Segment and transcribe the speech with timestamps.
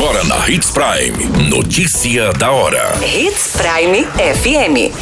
[0.00, 1.50] Agora na Hits Prime.
[1.50, 2.94] Notícia da hora.
[3.04, 4.94] Hits Prime FM.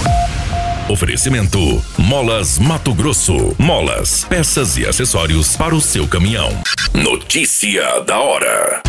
[0.91, 3.55] Oferecimento: Molas Mato Grosso.
[3.59, 6.49] Molas, peças e acessórios para o seu caminhão.
[6.95, 8.81] Notícia da hora.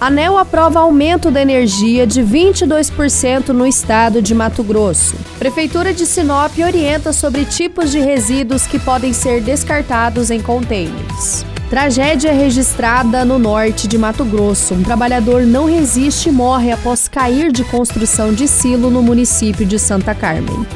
[0.00, 5.14] ANEL aprova aumento da energia de 22% no estado de Mato Grosso.
[5.38, 11.46] Prefeitura de Sinop orienta sobre tipos de resíduos que podem ser descartados em contêineres.
[11.70, 14.72] Tragédia registrada no norte de Mato Grosso.
[14.72, 19.78] Um trabalhador não resiste e morre após cair de construção de silo no município de
[19.78, 20.66] Santa Carmen.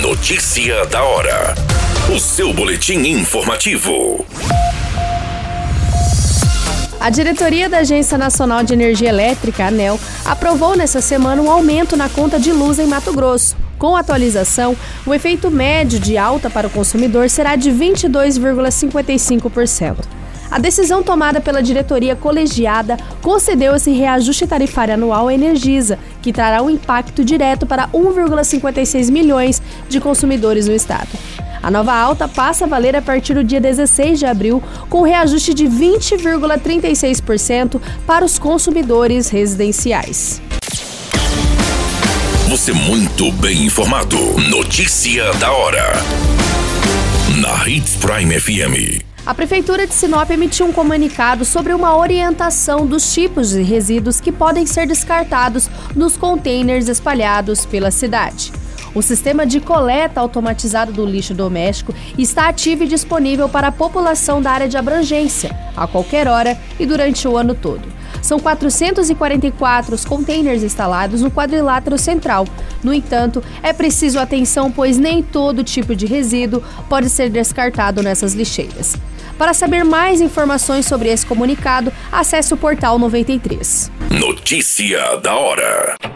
[0.00, 1.54] Notícia da hora.
[2.14, 4.24] O seu boletim informativo.
[7.06, 12.08] A diretoria da Agência Nacional de Energia Elétrica, ANEL, aprovou nessa semana um aumento na
[12.08, 13.56] conta de luz em Mato Grosso.
[13.78, 19.98] Com a atualização, o efeito médio de alta para o consumidor será de 22,55%.
[20.50, 26.60] A decisão tomada pela diretoria colegiada concedeu esse reajuste tarifário anual à Energisa, que trará
[26.60, 31.10] um impacto direto para 1,56 milhões de consumidores no estado.
[31.62, 35.54] A nova alta passa a valer a partir do dia 16 de abril, com reajuste
[35.54, 40.40] de 20,36% para os consumidores residenciais.
[42.48, 44.16] Você muito bem informado.
[44.48, 45.94] Notícia da hora.
[47.40, 49.04] Na Hits Prime FM.
[49.26, 54.30] A Prefeitura de Sinop emitiu um comunicado sobre uma orientação dos tipos de resíduos que
[54.30, 58.52] podem ser descartados nos containers espalhados pela cidade.
[58.96, 64.40] O sistema de coleta automatizado do lixo doméstico está ativo e disponível para a população
[64.40, 67.82] da área de abrangência, a qualquer hora e durante o ano todo.
[68.22, 72.46] São 444 os containers instalados no quadrilátero central.
[72.82, 78.32] No entanto, é preciso atenção, pois nem todo tipo de resíduo pode ser descartado nessas
[78.32, 78.96] lixeiras.
[79.36, 83.92] Para saber mais informações sobre esse comunicado, acesse o portal 93.
[84.10, 86.15] Notícia da hora.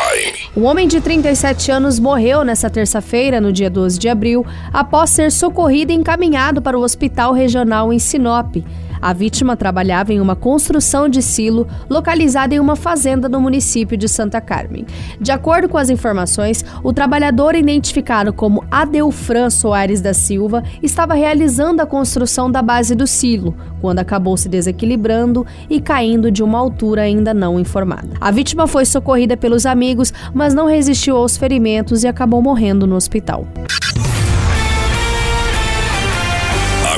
[0.55, 5.31] Um homem de 37 anos morreu nesta terça-feira, no dia 12 de abril, após ser
[5.31, 8.57] socorrido e encaminhado para o hospital regional em Sinop.
[9.01, 14.07] A vítima trabalhava em uma construção de silo localizada em uma fazenda no município de
[14.07, 14.85] Santa Carmen.
[15.19, 21.81] De acordo com as informações, o trabalhador identificado como Adelfran Soares da Silva estava realizando
[21.81, 27.01] a construção da base do silo, quando acabou se desequilibrando e caindo de uma altura
[27.01, 28.09] ainda não informada.
[28.21, 32.95] A vítima foi socorrida pelos amigos, mas não resistiu aos ferimentos e acabou morrendo no
[32.95, 33.47] hospital.